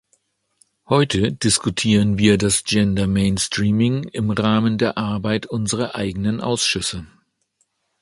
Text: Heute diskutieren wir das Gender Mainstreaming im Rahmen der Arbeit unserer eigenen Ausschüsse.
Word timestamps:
Heute 0.89 1.31
diskutieren 1.31 2.17
wir 2.17 2.39
das 2.39 2.63
Gender 2.63 3.05
Mainstreaming 3.05 4.05
im 4.05 4.31
Rahmen 4.31 4.79
der 4.79 4.97
Arbeit 4.97 5.45
unserer 5.45 5.93
eigenen 5.93 6.41
Ausschüsse. 6.41 7.05